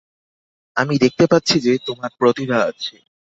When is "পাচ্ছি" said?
1.27-1.55